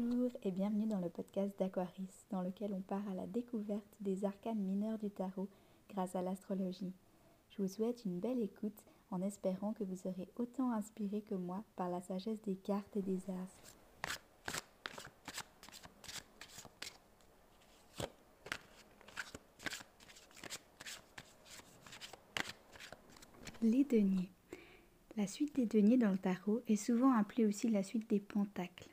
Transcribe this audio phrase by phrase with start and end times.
[0.00, 4.24] Bonjour et bienvenue dans le podcast d'Aquaris, dans lequel on part à la découverte des
[4.24, 5.48] arcanes mineurs du tarot
[5.90, 6.92] grâce à l'astrologie.
[7.50, 11.64] Je vous souhaite une belle écoute en espérant que vous serez autant inspiré que moi
[11.74, 13.74] par la sagesse des cartes et des astres.
[23.62, 24.30] Les deniers.
[25.16, 28.87] La suite des deniers dans le tarot est souvent appelée aussi la suite des pentacles.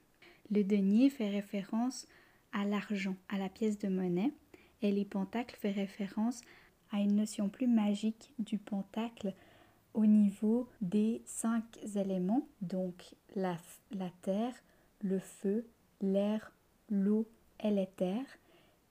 [0.51, 2.07] Le denier fait référence
[2.51, 4.31] à l'argent, à la pièce de monnaie,
[4.81, 6.41] et les pentacles fait référence
[6.91, 9.33] à une notion plus magique du pentacle
[9.93, 11.63] au niveau des cinq
[11.95, 13.57] éléments, donc la,
[13.91, 14.53] la terre,
[15.01, 15.65] le feu,
[16.01, 16.51] l'air,
[16.89, 17.27] l'eau
[17.63, 18.23] et l'éther,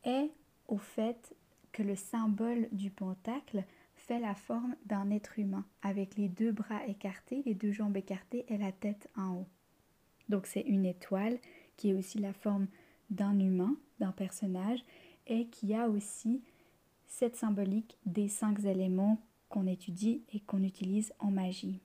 [0.04, 0.30] et
[0.66, 1.34] au fait
[1.72, 6.86] que le symbole du pentacle fait la forme d'un être humain, avec les deux bras
[6.86, 9.48] écartés, les deux jambes écartées et la tête en haut.
[10.28, 11.38] Donc c'est une étoile
[11.76, 12.66] qui est aussi la forme
[13.10, 14.84] d'un humain, d'un personnage,
[15.26, 16.42] et qui a aussi
[17.06, 21.80] cette symbolique des cinq éléments qu'on étudie et qu'on utilise en magie.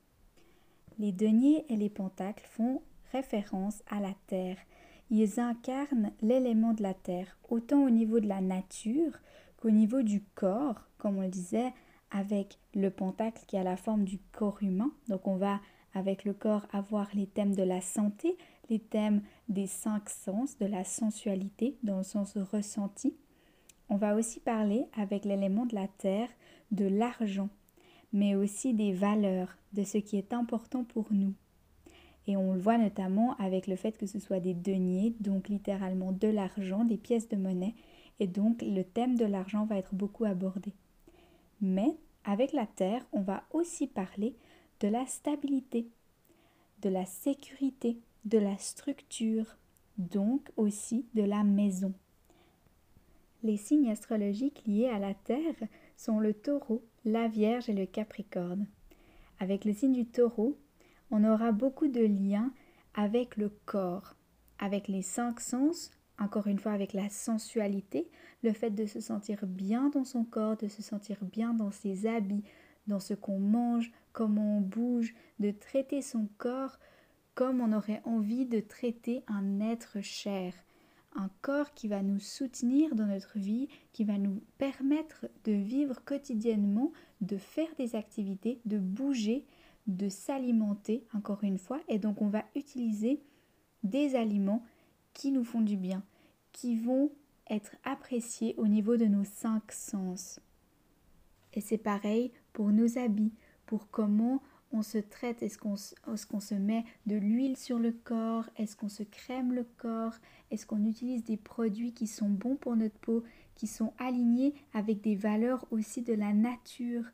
[0.97, 4.57] Les deniers et les pentacles font référence à la terre.
[5.09, 9.13] Ils incarnent l'élément de la terre, autant au niveau de la nature
[9.57, 11.73] qu'au niveau du corps, comme on le disait,
[12.11, 14.91] avec le pentacle qui a la forme du corps humain.
[15.07, 15.59] Donc on va
[15.93, 18.37] avec le corps avoir les thèmes de la santé,
[18.69, 23.15] les thèmes des cinq sens, de la sensualité dans le sens ressenti.
[23.89, 26.29] On va aussi parler avec l'élément de la terre
[26.71, 27.49] de l'argent,
[28.13, 31.33] mais aussi des valeurs, de ce qui est important pour nous.
[32.27, 36.11] Et on le voit notamment avec le fait que ce soit des deniers, donc littéralement
[36.11, 37.73] de l'argent, des pièces de monnaie,
[38.19, 40.73] et donc le thème de l'argent va être beaucoup abordé.
[41.61, 44.35] Mais avec la terre, on va aussi parler
[44.79, 45.87] de la stabilité,
[46.81, 49.57] de la sécurité, de la structure,
[49.97, 51.93] donc aussi de la maison.
[53.43, 55.55] Les signes astrologiques liés à la Terre
[55.97, 58.67] sont le taureau, la Vierge et le Capricorne.
[59.39, 60.57] Avec le signe du taureau,
[61.11, 62.51] on aura beaucoup de liens
[62.93, 64.15] avec le corps,
[64.59, 68.09] avec les cinq sens, encore une fois avec la sensualité,
[68.43, 72.07] le fait de se sentir bien dans son corps, de se sentir bien dans ses
[72.07, 72.43] habits,
[72.87, 76.79] dans ce qu'on mange, comment on bouge, de traiter son corps
[77.35, 80.53] comme on aurait envie de traiter un être cher,
[81.15, 86.03] un corps qui va nous soutenir dans notre vie, qui va nous permettre de vivre
[86.03, 89.45] quotidiennement, de faire des activités, de bouger,
[89.87, 93.21] de s'alimenter, encore une fois, et donc on va utiliser
[93.83, 94.63] des aliments
[95.13, 96.03] qui nous font du bien,
[96.51, 97.11] qui vont
[97.49, 100.39] être appréciés au niveau de nos cinq sens.
[101.53, 103.33] Et c'est pareil pour nos habits,
[103.69, 104.41] pour comment
[104.71, 105.75] on se traite, est-ce qu'on
[106.39, 110.15] se met de l'huile sur le corps, est-ce qu'on se crème le corps,
[110.49, 115.01] est-ce qu'on utilise des produits qui sont bons pour notre peau, qui sont alignés avec
[115.01, 117.05] des valeurs aussi de la nature,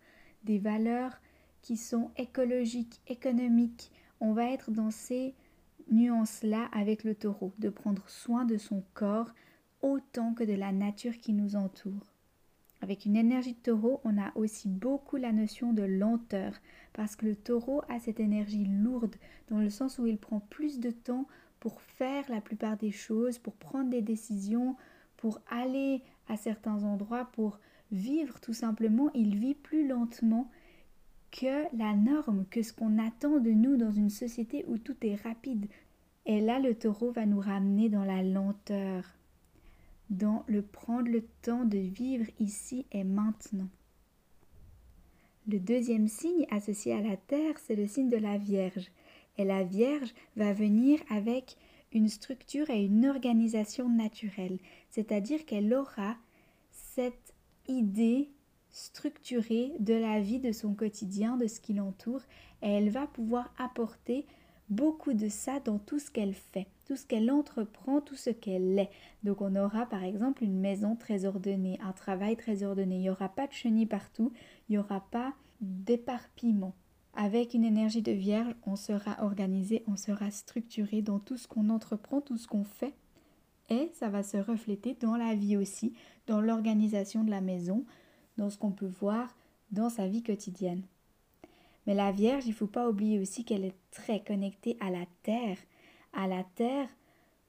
[0.45, 1.19] des valeurs
[1.61, 3.91] qui sont écologiques, économiques?
[4.21, 5.35] On va être dans ces
[5.91, 9.33] nuances-là avec le taureau, de prendre soin de son corps
[9.81, 12.14] autant que de la nature qui nous entoure.
[12.81, 16.53] Avec une énergie de taureau, on a aussi beaucoup la notion de lenteur,
[16.93, 19.15] parce que le taureau a cette énergie lourde,
[19.49, 21.27] dans le sens où il prend plus de temps
[21.59, 24.75] pour faire la plupart des choses, pour prendre des décisions,
[25.17, 27.59] pour aller à certains endroits, pour
[27.91, 29.09] vivre tout simplement.
[29.13, 30.51] Il vit plus lentement
[31.31, 35.15] que la norme, que ce qu'on attend de nous dans une société où tout est
[35.15, 35.67] rapide.
[36.25, 39.03] Et là, le taureau va nous ramener dans la lenteur
[40.09, 43.69] dans le prendre le temps de vivre ici et maintenant.
[45.47, 48.89] Le deuxième signe associé à la Terre, c'est le signe de la Vierge.
[49.37, 51.57] Et la Vierge va venir avec
[51.91, 56.15] une structure et une organisation naturelle, c'est-à-dire qu'elle aura
[56.71, 57.33] cette
[57.67, 58.29] idée
[58.69, 62.21] structurée de la vie, de son quotidien, de ce qui l'entoure,
[62.61, 64.25] et elle va pouvoir apporter
[64.69, 68.77] beaucoup de ça dans tout ce qu'elle fait, tout ce qu'elle entreprend, tout ce qu'elle
[68.79, 68.89] est.
[69.23, 72.95] Donc on aura par exemple une maison très ordonnée, un travail très ordonné.
[72.95, 74.31] Il n'y aura pas de chenilles partout,
[74.69, 76.73] il n'y aura pas d'éparpillement.
[77.15, 81.69] Avec une énergie de vierge, on sera organisé, on sera structuré dans tout ce qu'on
[81.69, 82.93] entreprend, tout ce qu'on fait.
[83.69, 85.93] Et ça va se refléter dans la vie aussi,
[86.27, 87.85] dans l'organisation de la maison,
[88.37, 89.35] dans ce qu'on peut voir
[89.71, 90.83] dans sa vie quotidienne.
[91.87, 95.05] Mais la Vierge, il ne faut pas oublier aussi qu'elle est très connectée à la
[95.23, 95.57] terre,
[96.15, 96.89] à la terre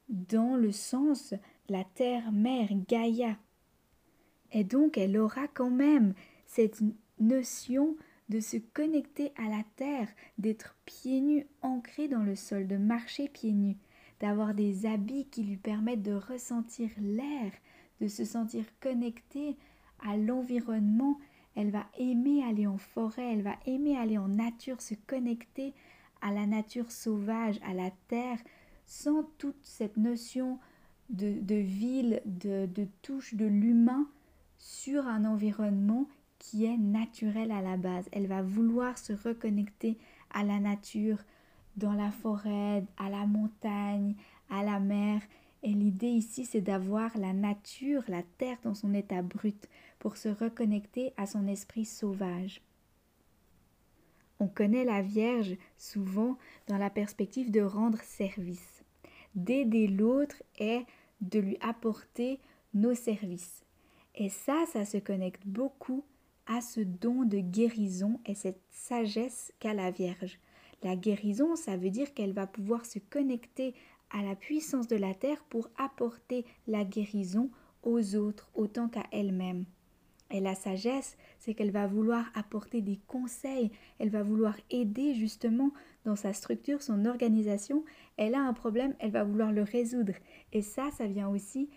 [0.09, 1.35] dans le sens
[1.69, 3.37] la terre-mère, Gaïa.
[4.53, 6.15] Et donc elle aura quand même
[6.47, 6.81] cette
[7.19, 7.97] notion
[8.29, 10.09] de se connecter à la terre,
[10.39, 13.77] d'être pieds nus ancrés dans le sol, de marcher pieds nus.
[14.19, 17.53] d'avoir des habits qui lui permettent de ressentir l'air,
[18.01, 19.59] de se sentir connectée
[20.09, 21.19] à l'environnement.
[21.55, 25.75] Elle va aimer aller en forêt, elle va aimer aller en nature, se connecter
[26.26, 28.38] à la nature sauvage, à la terre,
[28.84, 30.58] sans toute cette notion
[31.08, 32.67] de, ville, de,
[33.00, 34.08] touche de l'humain
[34.58, 36.08] sur un environnement
[36.40, 38.08] qui est naturel à la base.
[38.11, 39.99] Elle va vouloir se reconnecter
[40.31, 41.19] à la nature,
[41.76, 44.17] dans la forêt, à la montagne,
[44.50, 45.23] à la mer.
[45.62, 49.69] Et l'idée ici, c'est d'avoir la nature, la terre dans son état brut,
[50.00, 52.62] pour se reconnecter à son esprit sauvage.
[54.47, 56.39] On connaît la Vierge souvent
[56.69, 58.85] dans la perspective de rendre service.
[59.35, 60.85] D'aider l'autre est
[61.21, 62.39] de lui apporter
[62.73, 63.65] nos services.
[64.15, 66.05] Et ça, ça se connecte beaucoup
[66.47, 70.39] à ce don de guérison et cette sagesse qu'a la Vierge.
[70.85, 73.75] La guérison, ça veut dire qu'elle va pouvoir se connecter
[74.11, 77.51] à la puissance de la terre pour apporter la guérison
[77.83, 79.65] aux autres autant qu'à elle-même.
[80.31, 85.70] Et la sagesse, c'est qu'elle va vouloir apporter des conseils, elle va vouloir aider justement
[86.05, 87.84] dans sa structure, son organisation.
[88.17, 90.14] Elle a un problème, elle va vouloir le résoudre.
[90.52, 91.70] Et ça, ça vient aussi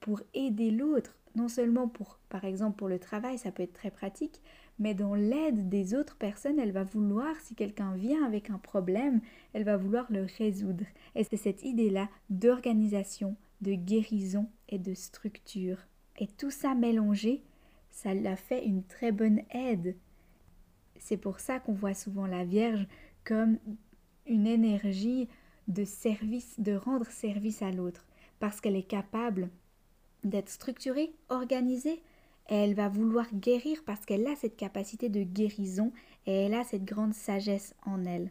[0.00, 3.90] pour aider l'autre, non seulement pour, par exemple, pour le travail, ça peut être très
[3.90, 4.40] pratique,
[4.78, 9.20] mais dans l'aide des autres personnes, elle va vouloir, si quelqu'un vient avec un problème,
[9.52, 10.84] elle va vouloir le résoudre.
[11.14, 15.76] Et c'est cette idée-là d'organisation, de guérison et de structure.
[16.18, 17.42] Et tout ça mélangé,
[17.90, 19.96] ça l'a fait une très bonne aide.
[20.98, 22.86] C'est pour ça qu'on voit souvent la Vierge
[23.24, 23.58] comme
[24.26, 25.28] une énergie
[25.68, 28.06] de service, de rendre service à l'autre,
[28.38, 29.50] parce qu'elle est capable
[30.24, 32.02] d'être structurée, organisée,
[32.48, 35.92] et elle va vouloir guérir parce qu'elle a cette capacité de guérison
[36.26, 38.30] et elle a cette grande sagesse en elle.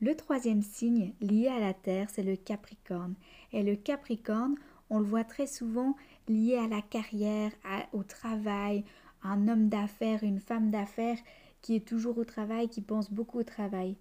[0.00, 3.14] Le troisième signe lié à la Terre, c'est le Capricorne.
[3.52, 4.56] Et le Capricorne,
[4.90, 5.96] on le voit très souvent
[6.28, 7.52] lié à la carrière,
[7.92, 8.84] au travail,
[9.22, 11.18] un homme d'affaires, une femme d'affaires
[11.60, 13.96] qui est toujours au travail, qui pense beaucoup au travail.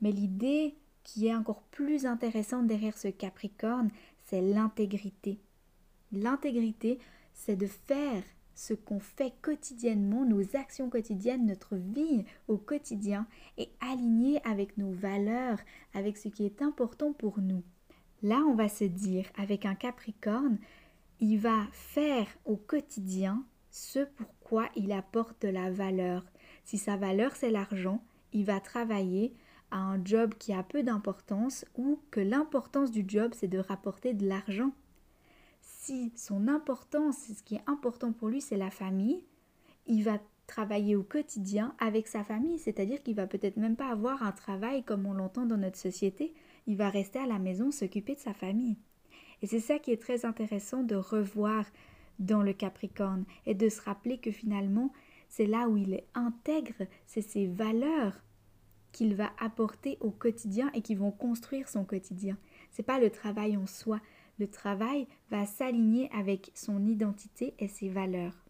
[0.00, 0.74] Mais l'idée
[1.04, 3.90] qui est encore plus intéressante derrière ce Capricorne,
[4.24, 5.38] c'est l'intégrité.
[6.12, 6.98] L'intégrité,
[7.34, 8.22] c'est de faire
[8.54, 13.26] ce qu'on fait quotidiennement, nos actions quotidiennes, notre vie au quotidien
[13.58, 15.58] est alignée avec nos valeurs,
[15.92, 17.62] avec ce qui est important pour nous.
[18.22, 20.58] Là, on va se dire, avec un Capricorne,
[21.24, 26.22] il va faire au quotidien ce pourquoi il apporte de la valeur.
[26.64, 28.04] Si sa valeur c'est l'argent,
[28.34, 29.34] il va travailler
[29.70, 34.12] à un job qui a peu d'importance ou que l'importance du job c'est de rapporter
[34.12, 34.72] de l'argent
[35.62, 39.22] si son importance, ce qui est important pour lui, c'est la famille,
[39.86, 44.22] il va travailler au quotidien avec sa famille, c'est-à-dire qu'il va peut-être même pas avoir
[44.22, 46.34] un travail comme on l'entend dans notre société,
[46.66, 48.76] il va rester à la maison s'occuper de sa famille.
[49.42, 51.64] Et c'est ça qui est très intéressant de revoir
[52.18, 54.92] dans le Capricorne et de se rappeler que finalement,
[55.28, 58.22] c'est là où il est intègre, c'est ses valeurs
[58.92, 62.38] qu'il va apporter au quotidien et qui vont construire son quotidien.
[62.70, 64.00] C'est pas le travail en soi,
[64.38, 68.44] le travail va s'aligner avec son identité et ses valeurs.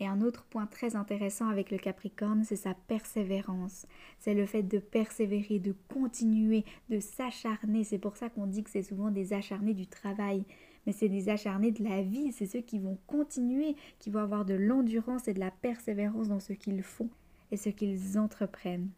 [0.00, 3.86] Et un autre point très intéressant avec le Capricorne, c'est sa persévérance.
[4.18, 7.84] C'est le fait de persévérer, de continuer, de s'acharner.
[7.84, 10.44] C'est pour ça qu'on dit que c'est souvent des acharnés du travail.
[10.86, 12.32] Mais c'est des acharnés de la vie.
[12.32, 16.40] C'est ceux qui vont continuer, qui vont avoir de l'endurance et de la persévérance dans
[16.40, 17.10] ce qu'ils font
[17.50, 18.90] et ce qu'ils entreprennent.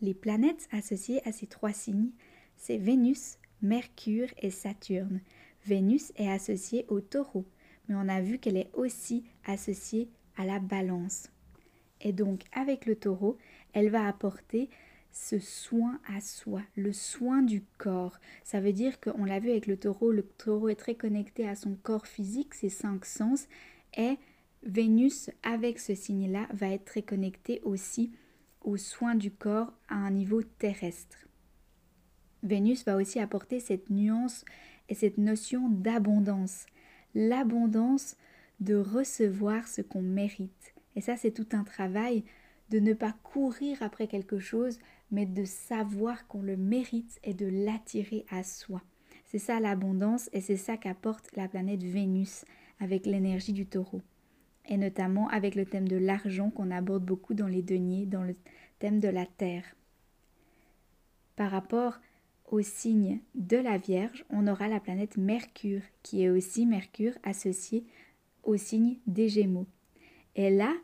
[0.00, 2.12] Les planètes associées à ces trois signes,
[2.56, 5.20] c'est Vénus, Mercure et Saturne.
[5.66, 7.44] Vénus est associée au taureau,
[7.88, 11.30] mais on a vu qu'elle est aussi associée à la balance.
[12.00, 13.36] Et donc avec le taureau,
[13.72, 14.68] elle va apporter
[15.10, 18.18] ce soin à soi, le soin du corps.
[18.44, 21.56] Ça veut dire qu'on l'a vu avec le taureau, le taureau est très connecté à
[21.56, 23.48] son corps physique, ses cinq sens,
[23.96, 24.16] et
[24.62, 28.12] Vénus, avec ce signe-là, va être très connecté aussi
[28.60, 31.28] aux soins du corps à un niveau terrestre.
[32.42, 34.44] Vénus va aussi apporter cette nuance
[34.88, 36.66] et cette notion d'abondance.
[37.14, 38.16] L'abondance
[38.60, 40.74] de recevoir ce qu'on mérite.
[40.96, 42.24] Et ça, c'est tout un travail
[42.70, 44.78] de ne pas courir après quelque chose,
[45.10, 48.82] mais de savoir qu'on le mérite et de l'attirer à soi.
[49.26, 52.44] C'est ça l'abondance et c'est ça qu'apporte la planète Vénus
[52.80, 54.02] avec l'énergie du taureau.
[54.66, 58.36] Et notamment avec le thème de l'argent qu'on aborde beaucoup dans les deniers, dans le
[58.78, 59.64] thème de la terre.
[61.36, 62.00] Par rapport
[62.50, 67.84] au signe de la Vierge, on aura la planète Mercure, qui est aussi Mercure associé
[68.42, 69.66] au signe des Gémeaux.
[70.34, 70.74] Et là,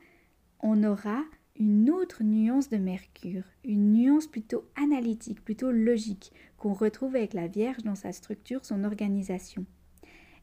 [0.61, 1.23] on aura
[1.57, 7.47] une autre nuance de Mercure, une nuance plutôt analytique, plutôt logique, qu'on retrouve avec la
[7.47, 9.65] Vierge dans sa structure, son organisation.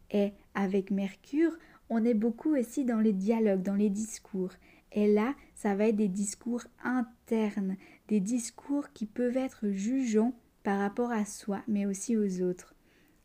[0.09, 1.57] Et avec Mercure,
[1.89, 4.51] on est beaucoup aussi dans les dialogues, dans les discours.
[4.93, 7.75] Et là, ça va être des discours internes,
[8.07, 10.33] des discours qui peuvent être jugeants
[10.63, 12.75] par rapport à soi, mais aussi aux autres.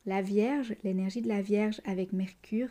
[0.06, 2.68] La Vierge, l'énergie de la Vierge avec Mercure,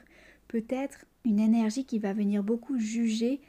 [0.47, 3.41] peut être une énergie qui va venir beaucoup juger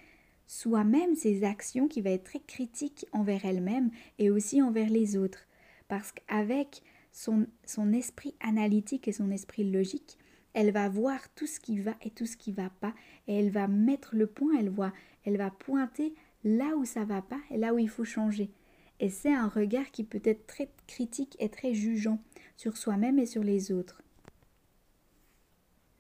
[0.47, 5.47] soi-même ses actions, qui va être très critique envers elle-même et aussi envers les autres.
[5.89, 6.83] Parce qu'avec
[7.13, 7.47] son,
[7.93, 10.19] esprit analytique et son esprit logique,
[10.53, 12.95] elle va voir tout ce qui va et tout ce qui va pas,
[13.29, 14.93] et elle va mettre le point, elle voit,
[15.25, 18.51] elle va pointer là où ça va pas et là où il faut changer.
[19.01, 22.19] Et c'est un regard qui peut être très critique et très jugeant
[22.57, 24.03] sur soi-même et sur les autres.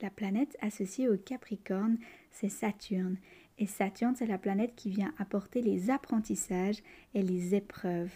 [0.01, 1.99] La planète associée au Capricorne,
[2.31, 3.17] c'est Saturne.
[3.59, 6.83] Et Saturne, c'est la planète qui vient apporter les apprentissages
[7.15, 8.13] et les épreuves.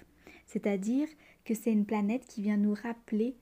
[0.46, 1.08] C'est-à-dire
[1.44, 3.36] que c'est une planète qui vient nous rappeler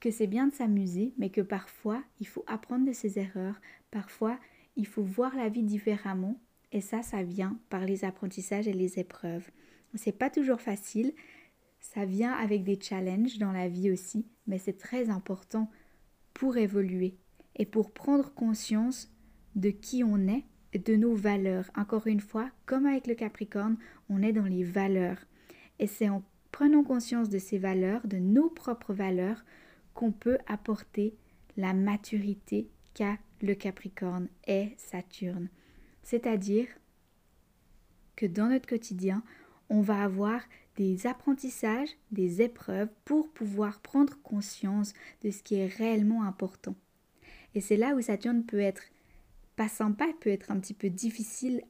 [0.00, 3.60] que c'est bien de s'amuser, mais que parfois il faut apprendre de ses erreurs,
[3.90, 4.38] parfois
[4.76, 6.38] il faut voir la vie différemment,
[6.72, 9.50] et ça, ça vient par les apprentissages et les épreuves.
[9.94, 11.12] C'est pas toujours facile,
[11.80, 15.70] ça vient avec des challenges dans la vie aussi, mais c'est très important
[16.34, 17.16] pour évoluer
[17.54, 19.10] et pour prendre conscience
[19.54, 20.44] de qui on est
[20.78, 21.70] de nos valeurs.
[21.76, 23.78] Encore une fois, comme avec le Capricorne,
[24.08, 25.18] on est dans les valeurs.
[25.78, 29.44] Et c'est en prenant conscience de ces valeurs, de nos propres valeurs,
[29.94, 31.16] qu'on peut apporter
[31.56, 35.48] la maturité qu'a le Capricorne et Saturne.
[36.02, 36.66] C'est-à-dire
[38.14, 39.22] que dans notre quotidien,
[39.68, 40.40] on va avoir
[40.76, 44.92] des apprentissages, des épreuves pour pouvoir prendre conscience
[45.22, 46.74] de ce qui est réellement important.
[47.54, 48.82] Et c'est là où Saturne peut être
[49.56, 51.62] pas sympa, peut être un petit peu difficile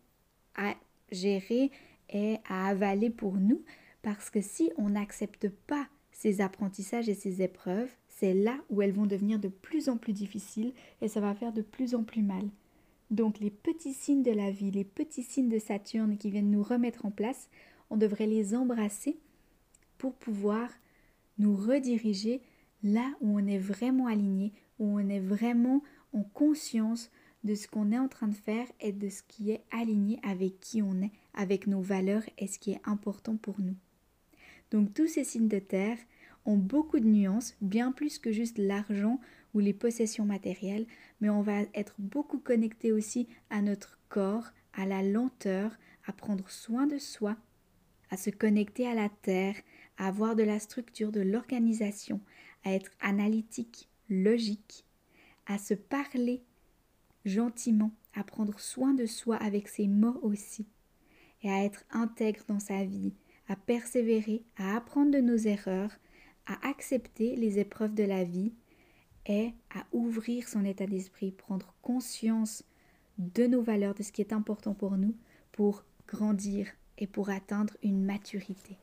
[0.57, 0.75] à
[1.13, 1.71] gérer
[2.11, 3.63] et à avaler pour nous,
[4.03, 8.93] parce que si on n'accepte pas ces apprentissages et ces épreuves, c'est là où elles
[8.93, 12.23] vont devenir de plus en plus difficiles et ça va faire de plus en plus
[12.23, 12.49] mal.
[13.11, 16.63] Donc les petits signes de la vie, les petits signes de Saturne qui viennent nous
[16.63, 17.49] remettre en place,
[17.91, 19.19] on devrait les embrasser
[19.99, 20.71] pour pouvoir
[21.39, 22.43] nous rediriger
[22.83, 27.11] là où on est vraiment aligné, où on est vraiment en conscience
[27.45, 30.61] de ce qu'on est en train de faire et de ce qui est aligné avec
[30.61, 33.77] qui on est, avec nos valeurs et ce qui est important pour nous.
[34.71, 35.99] Donc tous ces signes de terre,
[36.47, 39.21] ont beaucoup de nuances, bien plus que juste l'argent
[39.55, 40.87] ou les possessions matérielles,
[41.21, 45.73] mais on va être beaucoup connecté aussi à notre corps, à la lenteur,
[46.07, 47.37] à prendre soin de soi,
[48.11, 49.57] à se connecter à la terre,
[49.99, 52.21] à avoir de la structure, de l'organisation,
[52.65, 54.85] à être analytique, logique,
[55.47, 56.43] à se parler
[57.25, 60.67] gentiment, à prendre soin de soi avec ses mots aussi,
[61.43, 63.13] et à être intègre dans sa vie,
[63.49, 65.93] à persévérer, à apprendre de nos erreurs,
[66.47, 68.53] à accepter les épreuves de la vie
[69.27, 72.65] et à ouvrir son état d'esprit, prendre conscience
[73.19, 75.17] de nos valeurs, de ce qui est important pour nous,
[75.53, 76.69] pour grandir
[76.99, 78.77] et pour atteindre une maturité.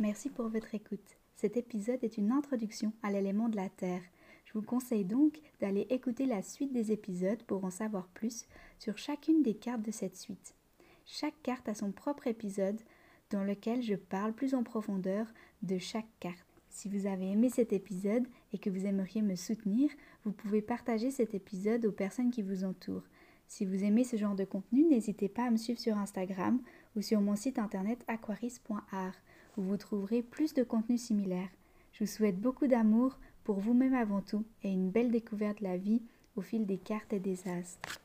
[0.00, 1.00] Merci pour votre écoute.
[1.36, 4.02] Cet épisode est une introduction à l'élément de la Terre
[4.48, 8.46] je vous conseille donc d'aller écouter la suite des épisodes pour en savoir plus
[8.78, 10.54] sur chacune des cartes de cette suite.
[11.04, 12.80] Chaque carte a son propre épisode
[13.28, 15.26] dans lequel je parle plus en profondeur
[15.60, 16.47] de chaque carte.
[16.78, 19.90] Si vous avez aimé cet épisode et que vous aimeriez me soutenir,
[20.24, 23.02] vous pouvez partager cet épisode aux personnes qui vous entourent.
[23.48, 26.60] Si vous aimez ce genre de contenu, n'hésitez pas à me suivre sur Instagram
[26.94, 29.16] ou sur mon site internet aquaris.art
[29.56, 31.48] où vous trouverez plus de contenu similaire.
[31.94, 35.78] Je vous souhaite beaucoup d'amour, pour vous-même avant tout et une belle découverte de la
[35.78, 36.02] vie
[36.36, 38.00] au fil des cartes et des astres.